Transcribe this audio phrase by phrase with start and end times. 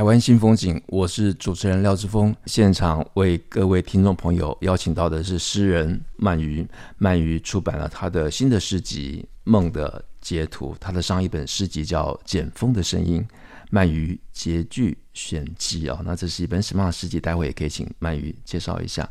[0.00, 2.34] 台湾新风景，我是主持人廖志峰。
[2.46, 6.66] 现场为各位听众朋友邀请到的是诗人鳗鱼。
[7.00, 13.22] 鳗鱼出版了他的新的诗集《梦的截图》，他的上一本诗集叫《剪风的声音》。
[13.76, 17.20] 鳗鱼结句选集啊，那这是一本什么样的诗集？
[17.20, 19.08] 待会也可以请鳗鱼介绍一下。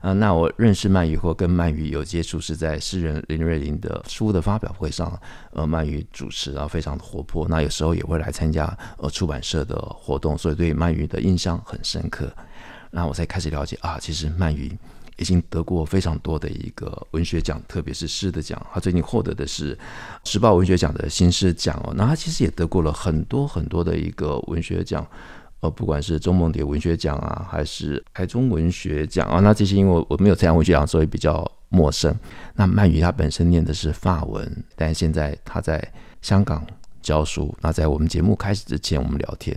[0.00, 5.20] 啊，那我认识鳗鱼或跟鳗鱼有接触是在诗人林瑞麟的书的发表会上，
[5.52, 7.46] 呃，鳗鱼主持，然后非常的活泼。
[7.48, 12.32] 那有时候也会来参加呃出版社的活动，所以对鳗鱼的印象很深刻。
[12.90, 14.76] 那我才开始了解啊，其实鳗鱼。
[15.16, 18.58] 已经得过非常多的一个文学奖，特别是诗的奖。
[18.72, 19.78] 他最近获得的是
[20.24, 21.92] 时报文学奖的新诗奖哦。
[21.94, 25.06] 那他其实也得过了很多很多的一个文学奖，
[25.60, 29.40] 呃，不管是中梦蝶文学奖啊，还是台中文学奖啊。
[29.40, 32.14] 那这些因为我没有参加文学奖，所以比较陌生。
[32.54, 35.86] 那鳗鱼他本身念的是法文，但现在他在
[36.22, 36.66] 香港
[37.02, 37.54] 教书。
[37.60, 39.54] 那在我们节目开始之前，我们聊天。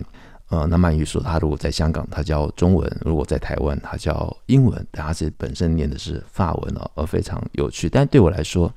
[0.48, 4.86] 呃，那鳗鱼说，他如果在香港，他教中文；如果在台湾，他教英文。
[4.90, 7.88] 但他是本身念的是法文哦，而非常有趣。
[7.88, 8.72] 但对我来说，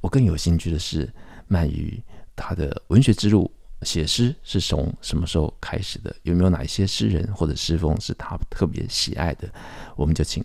[0.00, 1.08] 我更有兴趣的是
[1.50, 2.02] 鳗鱼
[2.34, 3.50] 他的文学之路，
[3.84, 6.14] 写诗是从什么时候开始的？
[6.22, 9.48] 有没有哪一些诗人或者诗风是他特别喜爱的？
[9.94, 10.44] 我们就请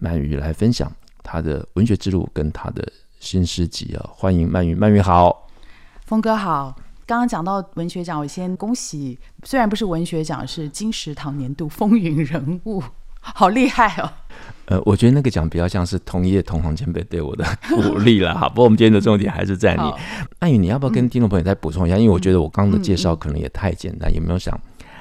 [0.00, 2.86] 鳗鱼来分享他的文学之路跟他的
[3.18, 4.10] 新诗集啊！
[4.12, 5.48] 欢迎鳗鱼，鳗鱼好，
[6.04, 6.76] 峰哥好。
[7.06, 12.82] 刚刚讲到文学奖，我先恭喜，虽然不是文学奖，是金石堂年度风云人物，
[13.34, 14.10] 好厉害哦！
[14.66, 18.48] 呃，我觉得那个奖比较像是同业同行前辈对我的鼓励了 哈。
[18.48, 19.82] 不过我们今天的重点还是在你，
[20.40, 21.96] 曼宇，你要不要跟听众朋友再补充一下？
[21.96, 24.58] 嗯、因为我觉得我刚刚的介绍可能也太简单，嗯、有没有想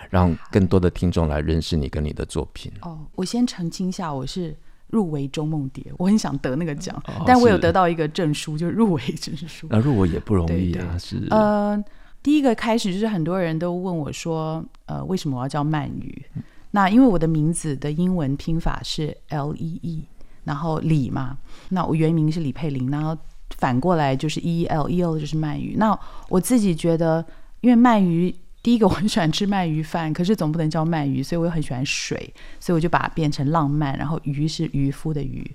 [0.09, 2.71] 让更多的听众来认识你跟你的作品？
[2.81, 4.55] 哦，我先澄清一下，我是。
[4.89, 9.65] 入围钟梦蝶，我很想得那个奖，哦、但我有得到一个证书，就是入围证书。
[9.71, 11.25] 那入围也不容易啊，是。
[11.31, 11.83] 呃，
[12.21, 16.23] 第一个开始就是很多人都问我说，呃，为什么我要叫鳗鱼？
[16.35, 16.43] 嗯、
[16.75, 20.03] 那因为我的名字的英文拼法是 L E E，
[20.43, 21.37] 然后李嘛，
[21.69, 23.17] 那我原名是李佩玲，然后
[23.57, 25.75] 反过来就是 E L E L 就是鳗鱼。
[25.77, 25.97] 那
[26.29, 27.25] 我自己觉得，
[27.61, 28.35] 因为鳗鱼。
[28.63, 35.45] 第一个我很喜欢吃鳗鱼饭，可是总不能叫鳗鱼，所以我又很喜欢水，所以我就把它变成浪漫，然后鱼是渔夫的鱼。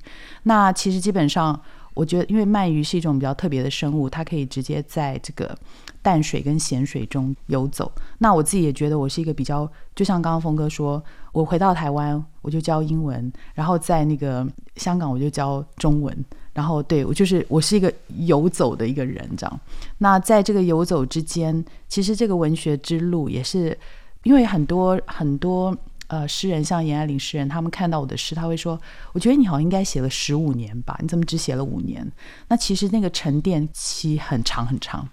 [0.43, 1.59] 那其实基本上，
[1.99, 5.59] 我觉得因为鳗鱼是一种比较特别的生物，它可以直接在这个
[6.01, 7.91] 淡水跟咸水中游走。
[8.19, 16.25] 那我自己也觉得我是一个比较，就像刚刚峰哥说，我回到台湾我就教英文，然后在那个香港我就教中文。
[16.53, 19.61] 然后对我就是我是一个游走的一个人，这样。
[19.99, 23.77] 那在这个游走之间，其实这个文学之路也是，
[24.23, 25.77] 因为很多很多
[26.09, 28.79] 呃诗人，像严爱玲诗人，他们看到我的诗，他会说
[29.15, 30.99] ：“我觉得你好像应该写了十五年吧？
[31.01, 32.11] 你怎么只写了五年？”
[32.49, 35.09] 那其实那个沉淀期很长很长。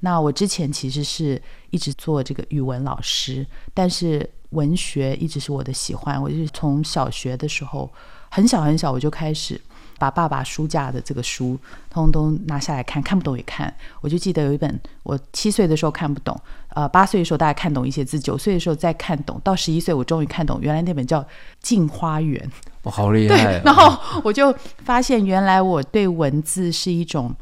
[0.00, 3.44] 那我之前其实是一直做这个语文老师，
[3.74, 6.22] 但是文学一直是我的喜欢。
[6.22, 7.92] 我就是从小学的时候，
[8.30, 9.60] 很小很小我就开始。
[9.98, 11.58] 把爸爸书架的这个书
[11.90, 13.72] 通通拿下来看，看不懂也看。
[14.00, 16.38] 我就记得有一本，我七岁的时候看不懂，
[16.68, 21.20] 呃，八岁的时候大概看懂一些字，九岁的时候再看懂，到十一岁我终于看懂，原来那本叫
[21.60, 22.40] 《镜花缘》。
[22.82, 23.62] 我好厉害啊！
[23.64, 24.54] 然后我就
[24.84, 27.34] 发现，原来我对文字是一种，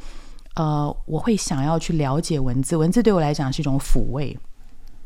[0.54, 4.36] 呃，我会想要去了解文字，文字对我来讲是一种抚慰。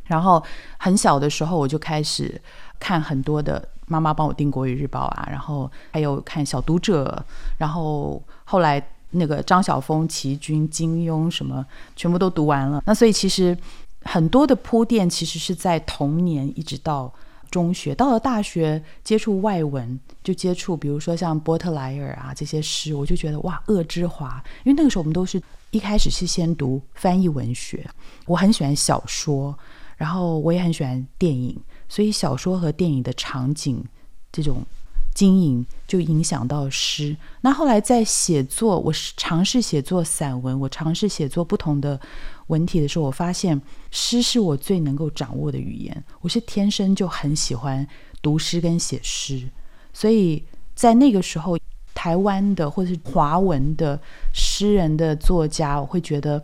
[0.05, 0.43] 然后
[0.79, 2.41] 很小的时候我就开始
[2.79, 3.69] 看很多的。
[3.91, 7.25] 妈妈帮我订《国语日报》啊，然后还有看《小读者》，
[7.59, 8.81] 然后后来
[9.11, 11.67] 那个张晓风、琦君、金庸什么，
[11.97, 12.81] 全部都读完了。
[12.87, 13.57] 那所以其实
[14.03, 17.13] 很多的铺垫，其实是在童年一直到
[17.51, 24.41] 中学，到了大学接触外文，就接触比如说像波特莱尔啊这些诗，我就觉得哇，恶之华。
[24.63, 25.43] 因为那个时候我们都是
[25.73, 27.85] 一开始是先读翻译文学，
[28.27, 29.53] 我很喜欢小说，
[29.97, 31.61] 然后我也很喜欢电影。
[31.91, 33.85] 所以小说和电影的场景
[34.33, 34.65] 这种
[35.13, 37.15] 经营就影响到诗。
[37.41, 42.01] 那后来在写作，我尝试写作散文，我尝试写作不同的
[42.47, 43.61] 文体的时候，我发现
[43.91, 46.05] 诗是我最能够掌握的语言。
[46.21, 47.87] 我是天生就很喜欢
[48.23, 49.51] 读诗跟写诗，
[49.93, 50.43] 所以
[50.77, 51.59] 在那个时候，
[51.93, 54.01] 台湾的或者是华文的
[54.33, 56.43] 诗人的作家，我会觉得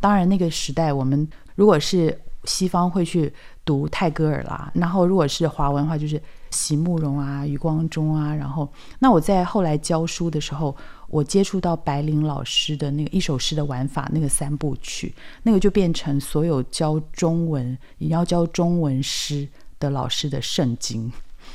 [0.00, 3.32] 当然，那个时代我们如果是西方会去
[3.68, 6.18] 读泰戈尔啦，然后如果是华文的话，就是
[6.50, 8.34] 席慕容啊、余光中啊。
[8.34, 8.66] 然后，
[8.98, 10.74] 那我在后来教书的时候，
[11.08, 19.46] 我接触到白灵老师的那个一首诗的玩法，那个三部曲，那个就变成所有教中文也要教中文诗
[19.78, 21.12] 的老师的圣经。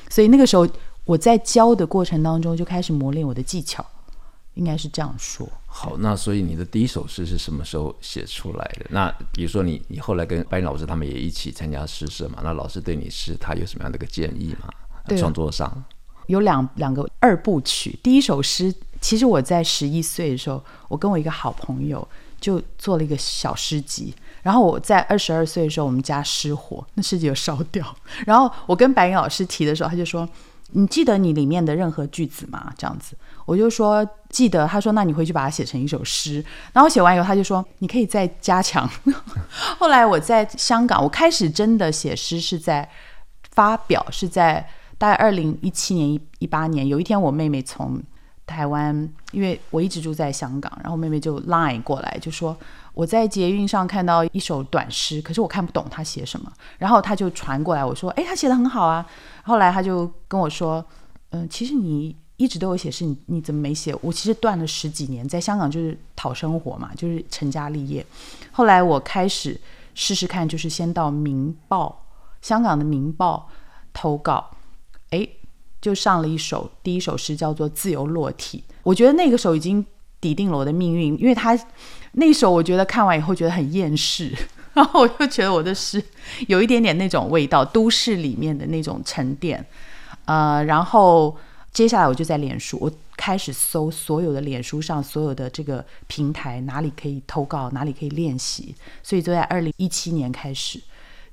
[0.08, 0.68] 所以那个时候
[1.06, 3.84] 我在教的过程当中就开始磨练我的技巧。
[4.56, 5.48] 应该是这样说。
[5.66, 8.86] 好，那所以你的第一首诗是什么时候写出来的？
[8.90, 12.40] 那比如说你，你后来跟白云老师他们也一起参加诗社嘛？
[12.44, 14.70] 那老师对你诗他有什么样的一个建议吗？
[15.18, 15.84] 创作上
[16.28, 17.98] 有两两个二部曲。
[18.04, 22.08] 第一首诗，其实我在十一岁的时候，我跟我一个好朋友
[22.40, 24.14] 就做了一个小诗集。
[24.44, 27.96] 然后我在二十二岁的时候，我们家失火，那诗集有烧掉。
[28.26, 30.28] 然后我跟白云老师提的时候，他就说。
[30.76, 32.74] 你记得你里面的任何句子吗？
[32.76, 34.68] 这样子，我就说记得。
[34.68, 36.44] 他说，那你回去把它写成一首诗。
[36.72, 38.90] 然后写完以后，他就说你可以再加强。
[39.80, 42.88] 后来我在香港，我开始真的写诗是在
[43.52, 44.68] 发表，是在
[44.98, 46.88] 大概二零一七年、一一八年。
[46.88, 48.02] 有一天，我妹妹从
[48.46, 52.56] 台湾，因为我一直住在香港，然后妹妹就 line 过来，就说。
[52.96, 59.04] 我在捷运上看到一首短诗，可是我看不懂他写什么，然后他就传过来，我说：“哎，他写的很好啊。”
[59.42, 60.86] 后来他就跟我说
[61.32, 63.96] ：“嗯、其实你一直都有写诗，你你怎么没写？
[64.02, 68.06] 我其实断了十几年，在香港就是讨生活嘛，就是成家立业。
[68.52, 69.58] 后来我开始
[69.96, 72.04] 试试看，就是先到《明报》
[72.46, 73.50] 香港的《明报》
[73.94, 74.52] 投稿，
[75.12, 75.26] 哎，
[75.82, 78.62] 就上了一首第一首诗，叫做《自由落体》。
[78.84, 79.86] 我觉得那个时候已经
[80.20, 81.58] 抵定了我的命运，因为他。
[82.16, 84.32] 那首我觉得看完以后觉得很厌世，
[84.76, 86.00] 然后我就觉得我的诗
[86.46, 89.66] 有一点点那种味道，都市里面的那种沉淀。
[90.26, 91.36] 呃，然后
[91.74, 98.76] 接下来我就在脸书，我开始搜所有的脸书上所有的这个平台，哪里可以投稿，哪里可以练习。
[99.02, 100.80] 所以就在二零一七年开始，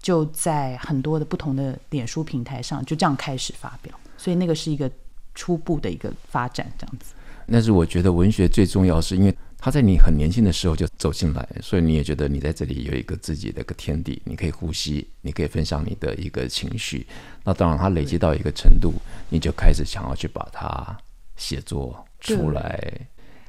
[0.01, 3.95] 就在很多的不同的脸书平台上就这样开始发表。
[4.17, 4.91] 所以那个是一个
[5.35, 7.13] 初步的一个发展，这样子。
[7.53, 9.37] 但是我觉得文学最重要是因为。
[9.61, 17.07] 他在你很年轻的时候就走进来，所以你也觉得你在这里有一个自己的一个天地，你可以呼吸，你可以分享你的一个情绪。
[17.45, 18.95] 那当然，他累积到一个程度，
[19.29, 20.97] 你就开始想要去把它
[21.37, 22.93] 写作出来。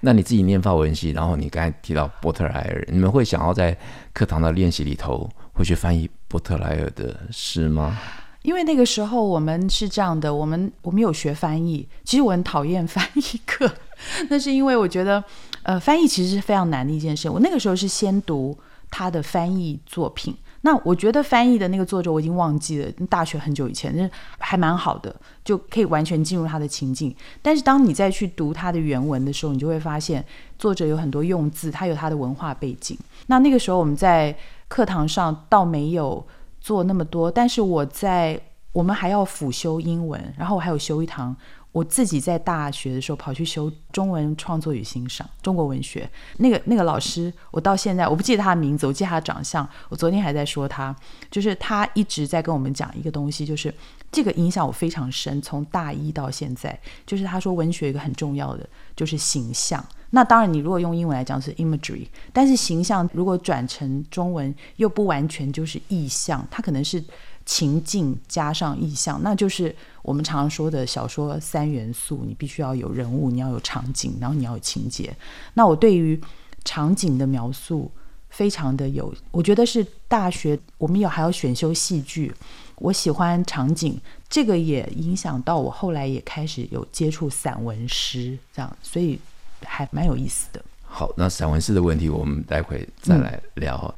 [0.02, 3.78] 那你自己念法文系，然后你刚才提到波特莱尔，你们会想要在
[4.13, 7.98] 课堂的练习里头会去翻译波特莱尔的诗吗？
[8.42, 13.72] 因为那个时候我们是这样的，我们我们有学翻译，其实我很讨厌翻译课，
[14.30, 15.24] 那是因为我觉得。
[15.63, 17.30] 呃，翻译其实是非常难的一件事。
[17.30, 18.57] 我那个时候是先读
[18.89, 24.09] 他的翻译作品，那我觉得翻译的那个作者我已经忘记了，大学很久以前，那
[24.39, 25.15] 还蛮好的，
[25.45, 27.15] 就可以完全进入他的情境。
[27.44, 30.25] 但是当你再去读他的原文的时候，你就会发现
[30.57, 32.98] 作者有很多用字，他有他的文化背景。
[33.27, 34.36] 那那个时候我们在
[34.68, 36.25] 课堂上倒没有
[36.59, 38.42] 做那么多，但是我在
[38.74, 41.36] 我们还要辅修英文，然后我还有修一堂。
[41.72, 49.68] 我自己在大学的时候跑去修中文创作与欣赏中国文学，那个那个老师，我到现在我不记得他的名字，我记得他的长相。
[49.88, 50.94] 我昨天还在说他，
[51.30, 53.74] 就是他一直在跟我们讲一个东西，就是
[54.12, 59.82] 这个影响我非常深，从大一到现在，就是他说文学一个很重要的就是形象。
[60.10, 67.01] 那当然，你如果用英文来讲是 imagery，但是形象如果转成中文又不完全就是意象，它可能是。
[67.45, 72.24] 情境加上意象，那就是我们常说的小说三元素。
[72.25, 75.15] 你必须要有人物，你要有场景，然后你要有情节。
[75.53, 76.19] 那我对于
[76.63, 77.91] 场景的描述
[78.29, 82.33] 非常的有，我觉得是大学我们有还要选修戏剧，
[82.75, 89.19] 我喜欢场景，这个也影响到我后来也开始有接触散文诗，这样，所以
[89.63, 90.63] 还蛮有意思的。
[90.83, 93.93] 好，那散文诗的问题，我们待会再来聊。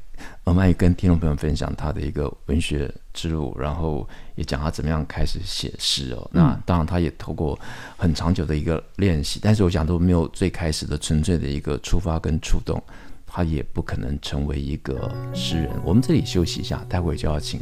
[0.46, 6.30] 呃，曼语跟听众朋友分享他的一个文学之路，然后也讲他怎么样开始写诗哦。
[6.34, 7.58] 那当然，他也透过
[7.96, 12.82] 很长久的一个练习，但是我想都没有最开始的纯粹的一个出发跟触动，
[13.26, 15.70] 他也不可能成为一个诗人。
[15.86, 17.62] 我们这里休息一下，待会就要请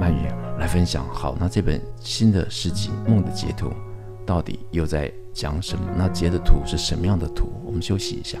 [0.00, 0.26] 曼语
[0.58, 1.06] 来分享。
[1.12, 3.68] 好，那这本新的诗集《梦的截图》
[4.24, 5.84] 到底又在讲什么？
[5.98, 7.52] 那截的图是什么样的图？
[7.62, 8.38] 我们休息一下。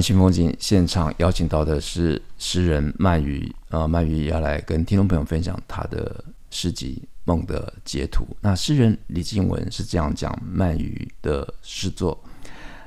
[0.00, 8.24] 新风景现场邀请到的是诗人漫渔，呃，漫渔要来跟听众朋友分享他的诗集《梦的截图》。
[8.40, 12.22] 那诗人李静文是这样讲漫渔的诗作：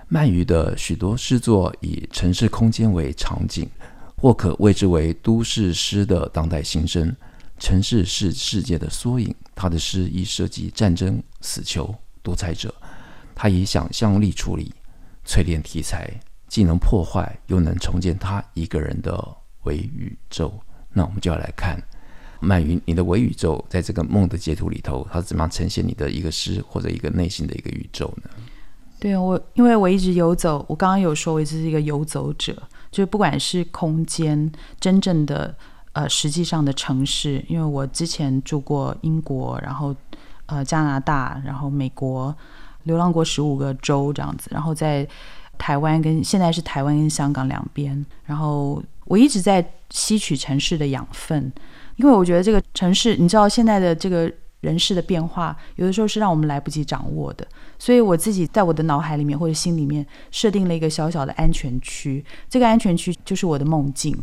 [0.08, 3.70] 漫渔的许多诗作以城市空间为场景，
[4.18, 7.15] 或可谓之为都市诗的当代新生。
[7.60, 12.74] 城市是世界的缩影，他的诗亦涉及战争、死囚、独裁者。
[13.36, 14.74] 他以想象力处理、
[15.25, 16.10] 淬炼题材，
[16.51, 19.25] 既能破坏又能重建他一个人的
[19.63, 20.53] 伪宇宙。
[20.91, 21.81] 那我们就要来看
[22.41, 28.29] 曼云，你的伪宇宙在这个梦的截图里头，它是怎么样呈现你的一个诗或者一个内心的一个宇宙呢？
[29.00, 32.51] 对，我因为我一直游走，我刚刚有说我一直是一个游走者，
[32.91, 35.55] 就是不管是空间真正的
[35.93, 39.96] 呃实际上的城市，因为我之前住过英国，然后
[40.48, 42.36] 呃加拿大，然后美国。
[42.86, 45.08] 流浪过十五个州这样子，然后在
[45.62, 51.53] 台湾跟现在是台湾跟香港两边，然后我一直在吸取城市的养分，
[51.98, 57.46] 因为我觉得这个城市，你知道现在的这个人事的变化，有的时候是让我们来不及掌握的，
[57.77, 64.18] 所以我自己在我的脑海里面或者心里面设定了一个小小的安全区，这个安全区就是我的梦境，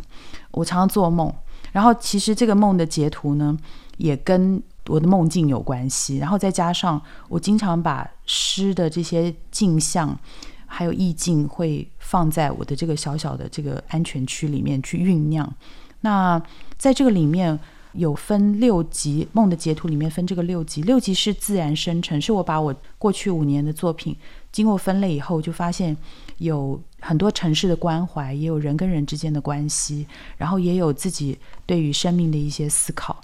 [0.51, 1.33] 我常常做梦，
[1.71, 3.57] 然后其实这个梦的截图呢，
[3.95, 10.17] 也跟我的梦境有关系，然后再加上我经常把诗的这些镜像
[10.69, 15.51] 还有意境会放在我的这个小小的这个安全区里面去酝酿。
[16.01, 16.41] 那
[16.77, 17.59] 在这个里面
[17.93, 24.15] 有分六集，梦的截图里面分这个六集，六集是自然生成，是我把我过去五年的作品
[24.51, 25.97] 经过分类以后，就发现
[26.37, 30.05] 有很多城市的关怀，也有人跟人之间的关系，
[30.37, 33.19] 然后也有自己对于生命的一些思考。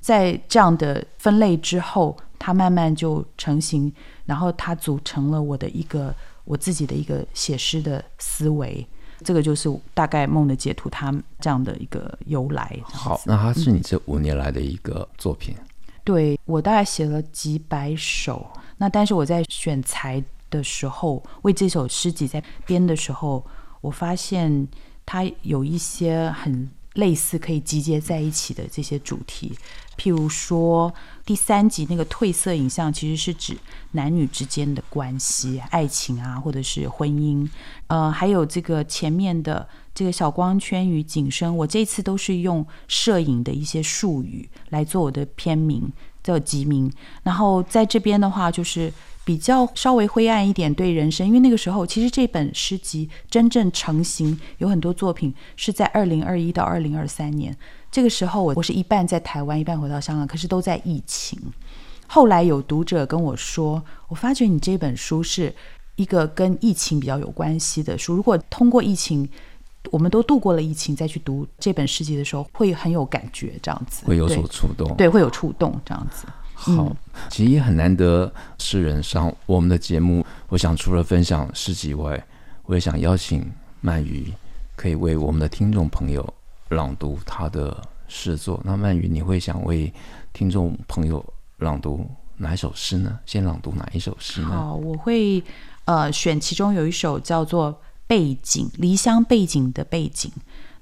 [0.00, 3.92] 在这样的分类之后，它慢慢就成型，
[4.24, 8.86] 然后它组成了我的一个我自己的一个写诗的思维。
[9.22, 12.78] 这个就是大概梦的解读，它这样的一个由来。
[12.84, 15.54] 好，那它是你这五年来的一个作品。
[15.58, 15.64] 嗯、
[16.04, 23.44] 对，我大概写了几百首，那但是我在选材的时候，为这首诗集在编的时候，
[23.82, 24.66] 我发现
[25.04, 26.68] 它有一些很。
[27.00, 29.52] 类似可以集结在一起的这些主题，
[29.96, 30.92] 譬如说
[31.24, 33.56] 第三集那个褪色影像，其实是指
[33.92, 37.48] 男女之间的关系、爱情啊，或者是婚姻。
[37.88, 45.90] 呃，还有这个前面的这个小光圈与景深，我这次都是用摄影的一些术语来做我的片名，
[46.22, 46.92] 叫集名。
[47.24, 48.92] 然后在这边的话，就是。
[49.30, 57.56] 比较稍微灰暗一点，对人生，因为那个时候其实这本诗集真正成型，有很多作品是在二零二一到二零二三年。
[57.92, 61.38] 这个时候我我是一半在台湾，一半回到香港，可是都在疫情。
[62.08, 65.54] 后来有读者跟我说，我发觉你这本书是
[65.94, 68.16] 一个跟疫情比较有关系的书。
[68.16, 69.28] 如果通过疫情，
[69.92, 76.26] 我们都度过了疫情，再去读这本诗集的时候，会很有感觉，这样子会有所触动，对，会有触动，这样子。
[76.60, 76.94] 好，
[77.30, 80.22] 其实也很难得，诗人上我们的节目。
[80.50, 82.22] 我想除了分享诗集外，
[82.64, 83.50] 我也想邀请
[83.80, 84.30] 曼瑜，
[84.76, 86.34] 可以为我们的听众朋友
[86.68, 88.60] 朗读他的诗作。
[88.62, 89.90] 那曼瑜，你会想为
[90.34, 91.24] 听众朋友
[91.56, 93.18] 朗读哪一首诗呢？
[93.24, 94.48] 先朗读哪一首诗呢？
[94.48, 95.42] 好，我会
[95.86, 97.72] 呃选其中有一首叫做
[98.06, 100.30] 《背景》，离乡背景的背景。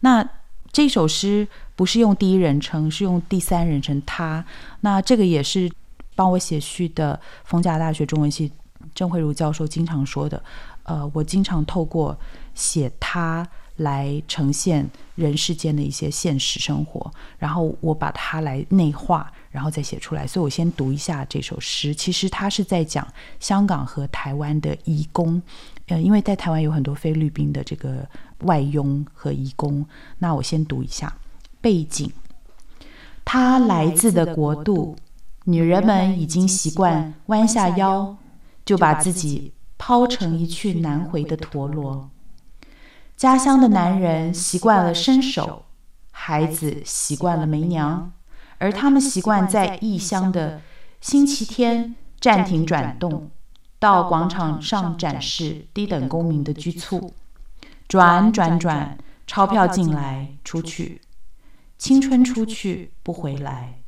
[0.01, 0.29] 那
[0.71, 4.45] 这首诗不是用第一人称，是用第三人称他。
[4.81, 5.71] 那这个也是
[6.15, 8.53] 帮我写序的逢甲大学中文系
[8.95, 10.43] 郑慧如教授经常说的。
[10.85, 12.19] 呃，我经常透过
[12.55, 13.47] 写他
[13.77, 20.27] 来呈现人世间的一些现实生活，然后我把它来内化，然后再写出来。
[20.27, 21.95] 所以我先读一下这首诗。
[21.95, 23.07] 其实他是在讲
[23.39, 25.41] 香港和台湾的移工。
[25.89, 28.07] 呃，因为在台湾有很多菲律宾的这个
[28.41, 29.87] 外佣和移工，
[30.19, 31.17] 那我先读一下
[31.61, 32.11] 背景。
[33.25, 34.97] 他来自的国度，
[35.45, 38.17] 女人们已经习惯弯下腰，
[38.65, 42.11] 就把自己抛成一去难回的陀螺。
[43.17, 45.65] 家乡的男人习惯了伸手，
[46.11, 48.13] 孩子习惯了没娘，
[48.59, 50.61] 而他们习惯在异乡的
[51.01, 53.31] 星期天暂停转动。
[53.79, 57.13] 到广场上展示低等公民的居促，
[57.87, 61.01] 转转转，钞票进来出去，
[61.79, 63.81] 青春出去不回来，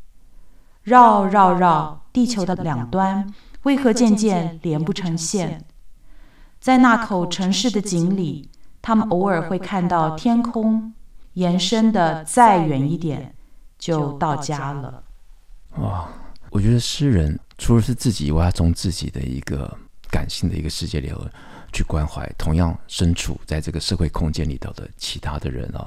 [0.82, 5.64] 绕绕绕，地球的两端为何渐渐连不成线？
[6.60, 8.48] 在那口城市的井里，
[8.80, 10.94] 他们偶尔会看到天空
[11.32, 13.34] 延伸的再远一点，
[13.78, 15.02] 就到家了。
[15.78, 16.08] 哇，
[16.50, 17.38] 我觉得诗人。
[17.60, 19.70] 除了是自己以外，他从自己的一个
[20.10, 21.24] 感性的一个世界里头
[21.72, 25.86] 去关怀同样身处在这个社会空间里头的其他的人啊。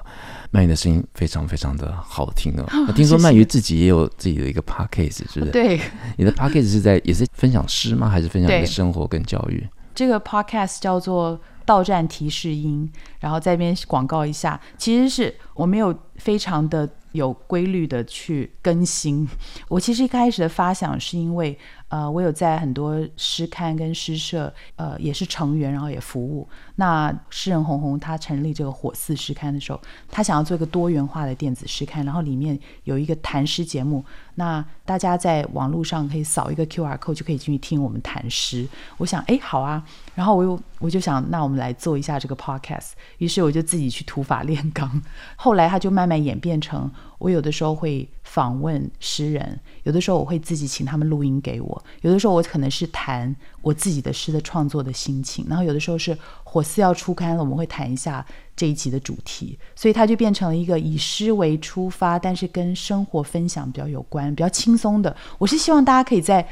[0.51, 2.65] 曼鱼的声音非常非常的好听 哦。
[2.87, 5.51] 我听说曼鱼自己也有自己的一个 podcast，是不是？
[5.51, 5.81] 对，
[6.15, 8.07] 你的 podcast 是在也是分享诗吗？
[8.07, 9.67] 还是分享你的生活跟教育？
[9.95, 11.41] 这个 podcast 叫做。
[11.65, 19.27] 到站提示音，然后在这边广告一下，其实是我没有非常的有规律的去更新。
[19.69, 21.57] 我其实一开始的发想是因为。
[21.93, 26.49] 呃，我有在很多诗刊跟诗社，呃，也是成员，然后也服务。
[26.77, 34.03] 那诗人红红他成立这个火寺诗刊的时候，他想要做一个多元化的电子诗刊，然后里面有一个谈诗节目。
[34.33, 38.67] 那大家在网络上可以扫一个 QR code 就可以进去听我们谈诗。
[38.97, 39.85] 我想，哎，好啊。
[40.15, 42.93] 然后我又我就想，那我们来做一下这个 podcast。
[43.19, 44.99] 于是我就自己去土法炼钢。
[45.35, 51.82] 后来他就慢慢演变成，我有的时候会访问诗人，有的时候我会自己请他们录音给我。
[52.01, 58.25] 有的时候我可能是谈我自己的诗的创作的心情，然后有的时候是火寺要出刊了，我们会谈一下
[58.55, 65.15] 这一集的主题，所以它就变成了一个以诗为出发，但是跟生活分享比较有关、比较轻松的。
[65.37, 66.47] 我是希望大家可以在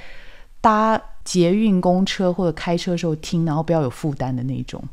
[0.60, 4.84] 搭捷运、公车或者开车的时候听，然后不要有负担的那种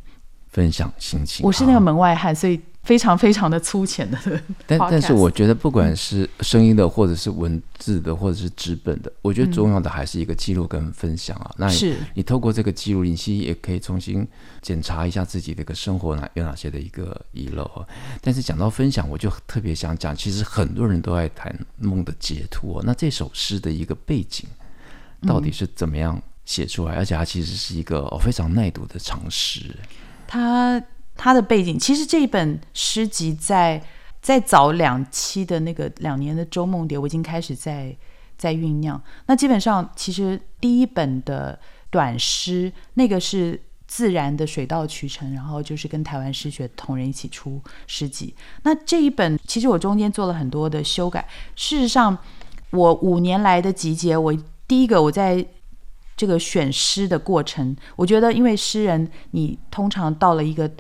[0.51, 1.45] 分享心情。
[1.47, 2.61] 我是那个门外汉，所以。
[2.85, 4.19] 非常非常的粗浅的，
[4.67, 11.51] 但但是我觉得不管是声音的，或者是文字的，或者是纸本的，我觉得重要的还是一个记录跟分享啊。
[11.59, 14.27] 那你你透过这个记录，你其实也可以重新
[14.63, 17.85] 检查一下自己的一个生活哪有哪些的一个遗漏啊。
[18.23, 22.83] 但是讲到分享，我就特别想讲，其实很多人都爱谈梦的解脱。
[22.87, 24.49] 那这首诗的一个背景
[25.27, 26.95] 到底是怎么样写出来？
[26.95, 29.77] 而且它其实是一个非常耐读的长诗。
[30.29, 30.81] 他
[31.17, 33.83] 他的背景其实这一本诗集在
[34.23, 37.97] 在早两期的那个两年的周梦蝶，我已经开始在
[38.37, 39.03] 在酝酿。
[39.27, 41.59] 那基本上其实第一本的
[41.91, 48.35] 短诗，那个是自然的水到渠成，然后就是跟台湾诗学同仁一起出诗集。
[48.65, 51.27] 那这一本其实我中间做了很多的修改。
[51.57, 52.17] 事实上，
[52.71, 54.37] 我五年来的集结，我
[54.67, 55.45] 第一个我在
[56.19, 60.71] 这个选诗的过程，我觉得因为诗人你通常到了一个。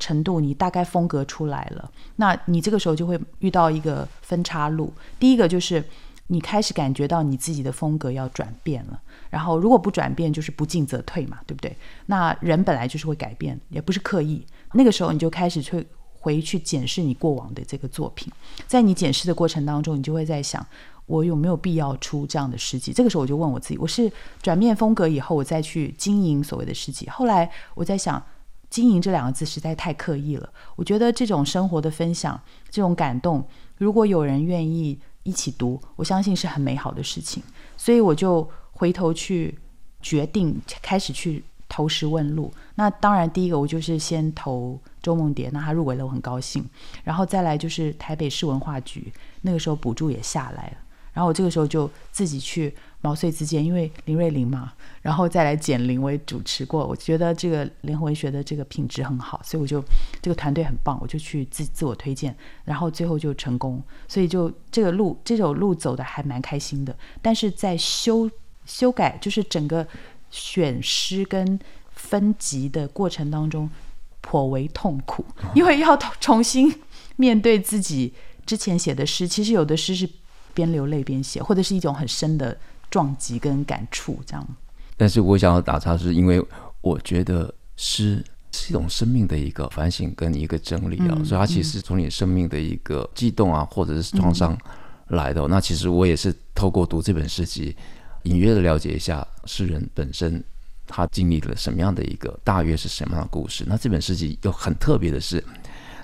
[0.00, 4.94] 程度，你大概风格出来了，那你这个时候就会遇到一个分岔路。
[5.18, 5.82] 第一个就是
[6.28, 11.76] 你开始感觉到你自己的风格要转变了，然后如果不转变，就是不进则退嘛，对不对？
[12.06, 14.46] 那人本来就是会改变，也不是刻意。
[14.72, 18.32] 那个时候你就开始去回去检视你过往的这个作品，
[18.68, 20.64] 在你检视的过程当中，你就会在想，
[21.08, 22.92] 我有没有必要出这样的诗集？
[22.92, 24.08] 这个时候我就问我自己，我是
[24.40, 27.08] 转变风格以后，我再去经营所谓的诗集。
[27.08, 28.22] 后来我在想。
[28.70, 30.46] 经营这两个字实在太刻意了。
[30.76, 33.42] 我觉得这种生活的分享，这种感动，
[33.78, 37.42] 如果有人愿意一起读，我相信是很美好的事情。
[37.78, 39.58] 所以我就回头去
[40.02, 42.52] 决定开始去投石问路。
[42.74, 46.62] 那当然，第一个我就是先投周梦蝶，那他入围了，我很高兴。
[47.02, 50.76] 然后再来就是台北市文化局，那个时候补助也下来了。
[51.18, 52.72] 然后我这个时候就自己去。
[53.00, 59.80] 毛遂自荐，因为林瑞麟嘛，然后再来简玲，我也主持过，我觉得这个联合文学的这个品质很好，所以我就
[60.20, 68.28] 这个团队很棒，我就去自自我推荐，然后最后就成功，所以就这个路这种路走的还蛮开心的，但是在修
[68.64, 69.86] 修改就是整个
[70.32, 71.56] 选诗跟
[71.92, 73.70] 分级的过程当中
[74.20, 76.74] 颇为痛苦，因为要重新
[77.14, 78.12] 面对自己
[78.44, 80.10] 之前写的诗，其实有的诗是
[80.54, 82.56] 边流泪边写，或者是一种很深的。
[82.90, 84.48] 撞击跟感触这样，
[84.96, 86.42] 但是我想要打岔，是因为
[86.80, 94.56] 我觉得诗是一种生命的一个反省跟一个整理啊，嗯、所以它其实从你生命的一个激动啊，或者是创伤
[95.08, 95.42] 来的。
[95.42, 97.76] 嗯、那其实我也是透过读这本诗集，
[98.22, 100.42] 隐约的了解一下诗人本身
[100.86, 103.64] 他经历了什么样的一个，大约是什么样的故事。
[103.66, 105.44] 那这本诗集又很特别的是。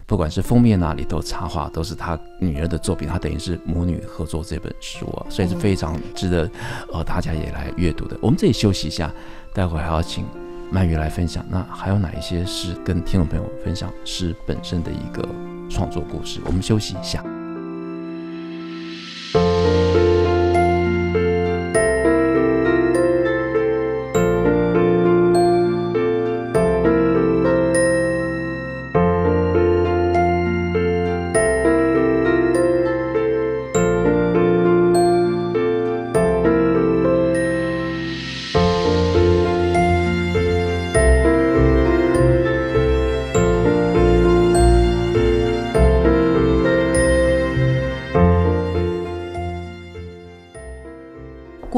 [0.06, 6.50] 不管是封面那里头插画，都是他女儿的作品，他等于是母女合作这本书啊，所以是非常值得
[6.92, 8.16] 呃大家也来阅读的。
[8.20, 9.10] 我们这里休息一下，
[9.54, 10.24] 待会还要请
[10.70, 11.44] 曼玉来分享。
[11.48, 15.26] 那还有哪一些是跟听众朋友分享是本身的一个
[15.70, 16.40] 创作故事？
[16.44, 17.24] 我们休息一下。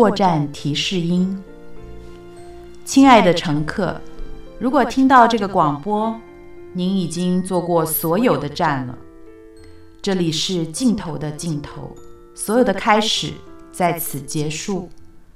[0.06, 1.36] 过站提示音，
[2.84, 4.00] 亲爱的乘客，
[4.60, 6.14] 如果听到这个广播，
[6.72, 8.96] 您已经做过所有的站了。
[10.00, 11.90] 这里是尽头的尽头，
[12.36, 13.32] 所有的开始
[13.72, 14.88] 在此结束，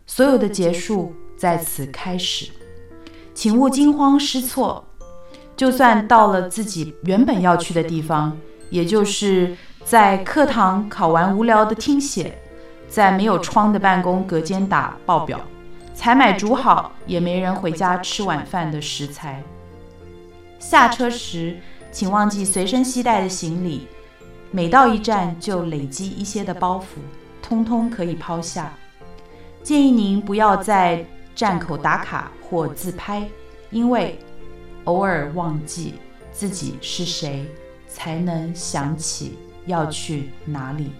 [0.06, 2.48] 所有的结束在此开始。
[3.34, 4.84] 请勿惊慌失措。
[5.56, 8.38] 就算到了自己原本要去的地方，
[8.70, 12.40] 也就是在课堂考完无聊的听写，
[12.90, 15.40] 在没有窗的办公隔间打报表。
[15.94, 19.42] 采买煮好也没人回家吃晚饭的食材。
[20.58, 21.58] 下车时，
[21.92, 23.86] 请忘记随身携带的行李。
[24.50, 26.98] 每到一站就累积一些的包袱，
[27.40, 28.72] 通通可以抛下。
[29.62, 33.28] 建议您不要在站口打卡或自拍，
[33.70, 34.18] 因为
[34.84, 35.94] 偶尔忘记
[36.32, 37.46] 自己是谁，
[37.86, 40.92] 才能想起要去哪里。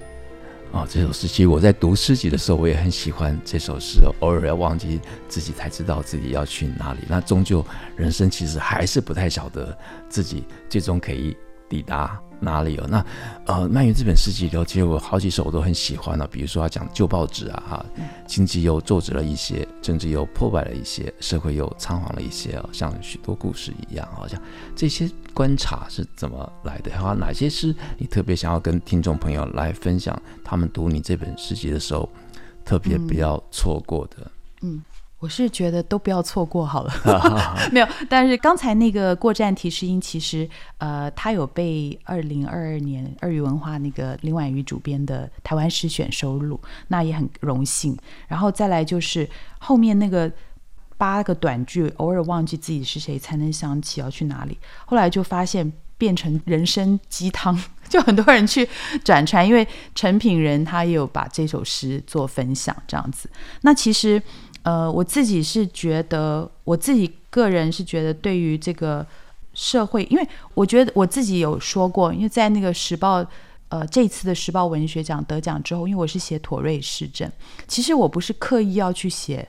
[0.73, 4.01] 哦，这首诗其实我在读诗集的时候，我也很喜欢这首诗。
[4.21, 7.01] 偶尔要忘记自己，才知道自己要去哪里。
[7.09, 7.65] 那终究
[7.97, 9.77] 人生其实还是不太晓得
[10.09, 11.37] 自己最终可以
[11.69, 12.21] 抵达。
[12.41, 12.87] 哪里有？
[12.87, 13.05] 那
[13.47, 17.87] 呃，鳗鱼这本诗集里头，其实我好几首我都很喜欢的，比如说他讲旧报纸啊，哈，
[18.27, 24.41] 经济又皱褶了一些，政治又破败了一些，社会又仓皇了一些，像许多故事一样，好像
[24.75, 26.91] 这些观察是怎么来的？
[26.93, 30.21] 还有哪些诗你特别想要跟听众朋友来分享？
[30.43, 32.09] 他们读你这本诗集的时候，
[32.65, 34.17] 特别不要错过的。
[34.63, 34.75] 嗯。
[34.77, 34.83] 嗯
[35.21, 36.93] 我是觉得都不要错过好了，
[37.71, 37.87] 没有。
[38.09, 47.95] 但是刚才那个过站提示音，其实呃，它有被二零二二年二语文化那个林婉瑜主编的台湾诗选收录，那也很荣幸。
[48.29, 49.29] 然后再来就是
[49.59, 50.33] 后面那个
[50.97, 54.57] 八个短句，偶尔忘记自己是谁，才能想起要去哪里。
[54.87, 58.67] 后来就发现变成人生鸡汤， 就很多人去
[59.05, 63.29] 转传，因为陈品仁他也有把这首诗做分享，这样子。
[63.61, 64.23] 那其实。
[64.63, 69.07] 呃，我自己是觉得，我自己个人是觉得，对于这个
[69.55, 73.25] 社会，因为我觉得我自己有说过，因为在那个时报，
[73.69, 77.31] 呃，这次的时报文学奖得奖之后，因为我是写妥瑞氏症，
[77.67, 79.49] 其实我不是刻意要去写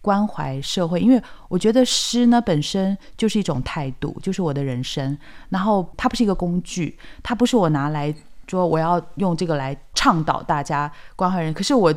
[0.00, 8.14] 关怀社会，因为我觉得诗呢本身就是一种态度，就是我的人生，然后它不是一个工具，它不是我拿来
[8.46, 11.92] 说我要用这个来倡导大家关怀人，可是我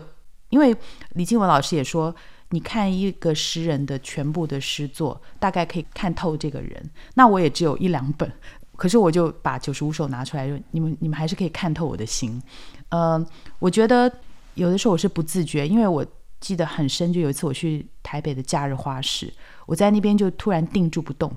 [0.49, 0.75] 因为
[1.12, 2.13] 李静文老师也说。
[2.51, 6.89] 你看一个诗人的全部的诗作，大概可以看透这个人。
[7.15, 8.31] 那我也只有一两本，
[8.75, 12.41] 可是我就把九十五首拿出来，就你们你们还是可以看透我的心。
[12.89, 13.25] 呃，
[13.60, 14.12] 我觉得
[14.53, 16.05] 有的时候我是不自觉，因为我
[16.39, 19.34] 记得很深，就有一次我去台北的假日花市，
[19.65, 21.36] 我在那边就突然定住不动，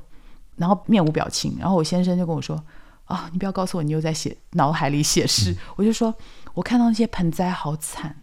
[0.57, 2.55] 然后面无表情，然后我先生就跟我说
[3.07, 5.53] ：“啊、哦，你不要告诉我你又在写脑海里写诗。
[5.53, 6.15] 嗯”我就说
[6.53, 8.15] ：“我看到那些盆栽好惨。”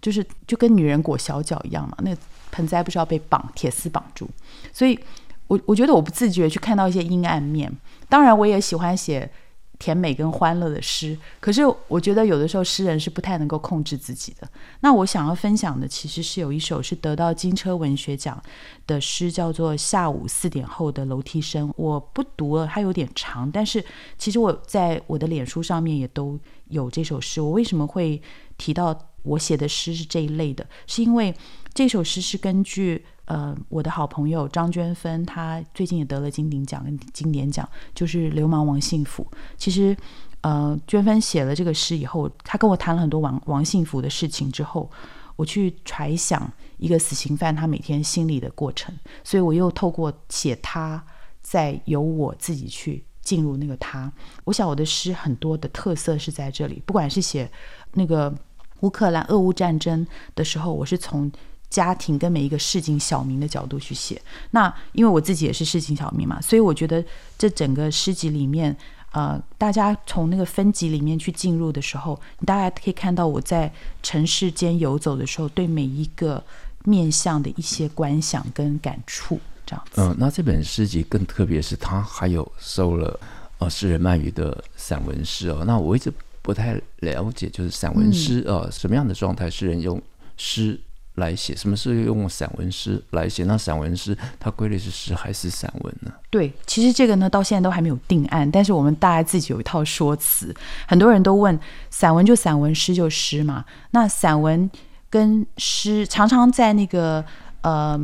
[0.00, 2.16] 就是就跟女人裹小脚一样嘛，那
[2.52, 4.28] 盆栽不是要被绑铁丝绑住，
[4.72, 4.98] 所以
[5.46, 7.72] 我我觉得我不自觉去看到一些阴暗面。
[8.08, 9.30] 当然，我也喜欢写
[9.78, 14.48] 甜美跟欢乐的诗，可是我觉得有的时候诗人是不太能够控制自己的。
[14.80, 18.42] 那我想要分享的其实是有一首是得到金车文学奖
[18.88, 21.68] 的诗，叫做《下午四点后的楼梯声》。
[21.76, 23.84] 我不读了，它有点长，但是
[24.18, 27.40] 其实我在我的脸书上面也都有这首诗。
[27.40, 28.20] 我为什么会
[28.58, 29.06] 提到？
[29.22, 31.34] 我写的诗是这一类的，是因为
[31.72, 39.26] 这首诗是根据呃我的好朋友张娟芬，她最近也得了金鼎奖跟金典奖，就是流氓王幸福。
[39.56, 39.96] 其实
[40.40, 44.90] 呃娟芬写了这个诗以后，她跟我谈了很多王王幸福的事情之后，
[45.36, 51.04] 我去揣想一个死刑犯他每天心里的过程，所以我又透过写他，
[51.40, 54.12] 再由我自己去进入那个他。
[54.44, 57.48] 我想我的诗很多的特色是在这里，不管是写
[57.92, 58.34] 那个。
[58.80, 61.30] 乌克兰俄乌战争的时候，我是从
[61.68, 64.20] 家庭跟每一个市井小民的角度去写。
[64.50, 67.04] 那因为我自己也是市井小民嘛，所以我觉得
[67.38, 68.76] 这整个诗集里面，
[69.12, 76.42] 呃，大家从那个分级里面去进入的时候，你大概可以看到我在城市间游走的时候，对每一个
[76.84, 80.00] 面向的一些观想跟感触，这样子。
[80.00, 83.20] 嗯，那这本诗集更特别是，它还有收了
[83.58, 85.62] 呃诗人鳗鱼的散文诗哦。
[85.64, 86.12] 那我一直。
[86.42, 90.00] 不太了解，就是散文诗啊、什么样的状态诗人用
[90.36, 90.80] 诗
[91.16, 91.54] 来写？
[91.54, 93.44] 什么是用散文诗来写？
[93.44, 96.12] 那散文诗它归类是诗还是散文呢？
[96.30, 98.50] 对，其实这个呢，到现在都还没有定案。
[98.50, 100.54] 但是我们大家自己有一套说辞。
[100.88, 101.58] 很多人都问，
[101.90, 103.64] 散文就散文，诗就诗嘛？
[103.90, 104.70] 那散文
[105.10, 107.24] 跟诗常常在那个
[107.60, 108.00] 呃，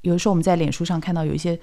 [0.00, 1.58] 有的时候我们在脸书上看到有一些。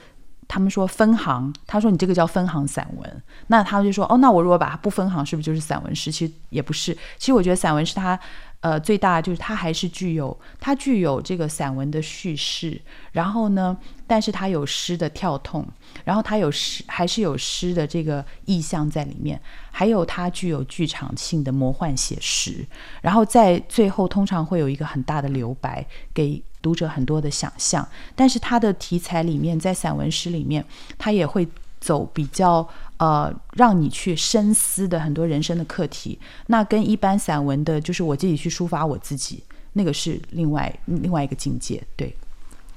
[0.48, 6.12] 他们说分行，他说你这个叫分行散文，那他就说哦，那我如果把它不分行，是不是就是散文诗？
[6.12, 6.94] 其实也不是。
[7.18, 8.20] 其实我觉得散文是它，
[8.66, 15.64] 呃，最大就是它还是具有它具有这个散文的叙事，然后呢，但是它有诗的跳动，
[16.04, 22.66] 然后它有诗还是有诗的这个意象在里面，还有它具有剧场性的魔幻写实，
[23.04, 27.88] 然后在最后通常会有一个很大的留白，给读者很多的想象。
[28.16, 30.66] 但是它的题材里面，在散文诗里面，
[30.98, 31.48] 它也会
[31.86, 32.68] 走比较。
[32.98, 36.18] 呃，让你去深思的很多人生的课题，
[36.48, 39.44] 那跟一般散文的，就是我自己去抒发我自己，
[39.74, 42.16] 那个是另外另外一个境界，对。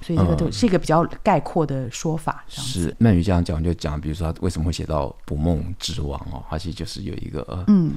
[0.03, 2.45] 所以这个都是一个比较概括的说法。
[2.49, 7.93] 嗯、是鳗鱼这样讲，就讲，比如说他为什么会写到《捕梦之王》哦，他其实就是有一个嗯。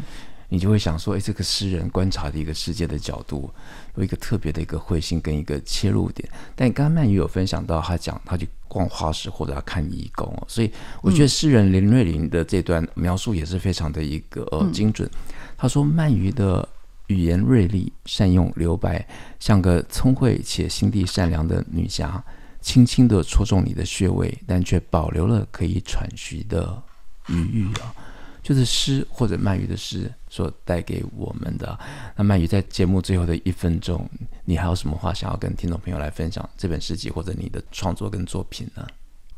[0.50, 3.50] 你就会想说，哎，这个诗人观察的一个世界的角度，
[3.95, 6.30] 有一个特别的一个慧心跟一个切入点。
[6.56, 15.10] 但刚刚鳗鱼有分享到，他讲他去逛花市或者要看义工哦，所以我觉得诗人林瑞麟的这段描述也是非常的一个呃精准。
[15.58, 16.66] 他说，鳗鱼的
[17.08, 19.06] 语言锐利，善用留白，
[19.42, 22.24] 像个聪慧且心地善良的女侠，
[22.62, 26.82] 轻轻地戳中你的穴位，但却保留了可以喘息的
[27.28, 27.94] 余裕啊。
[28.42, 31.78] 就是诗或者鳗鱼的诗所带给我们的。
[32.16, 34.10] 那鳗鱼在节目最后的一分钟，
[34.52, 38.86] 你还有什么话想要跟听众朋友来分享这本诗集或者你的创作跟作品呢？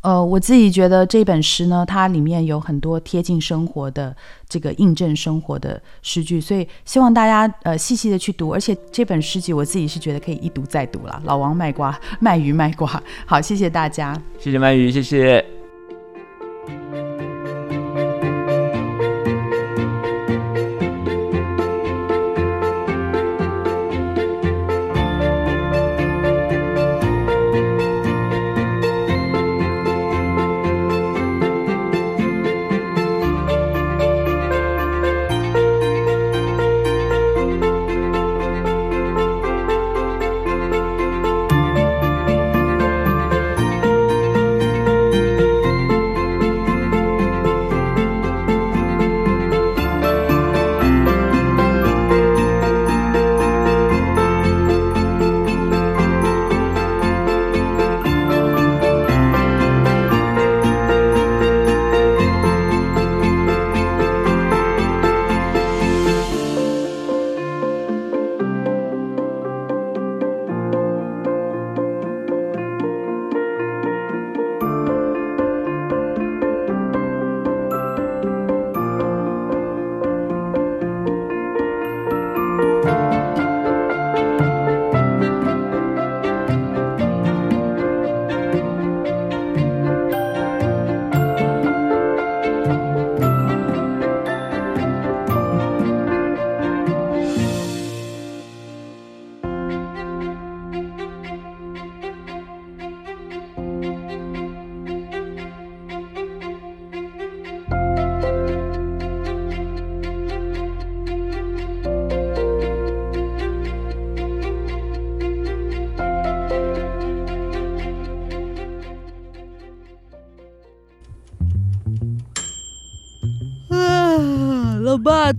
[0.02, 4.14] 呃，我自己觉得这本诗呢，它里面有很多贴近生活的
[4.50, 8.52] 这个印证生活的诗句，所以希望大家呃细细的去读。
[8.52, 11.22] 而且这本诗集我自己是觉得可以一读再读了。
[11.26, 15.46] 老王卖瓜，卖鱼卖瓜，好，谢谢大家，谢谢鳗鱼，谢谢。